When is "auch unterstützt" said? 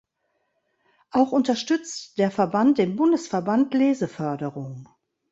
1.11-2.17